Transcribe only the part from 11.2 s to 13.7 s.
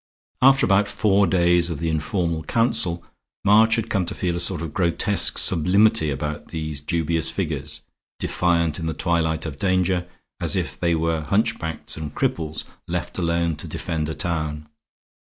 hunchbacks and cripples left alone to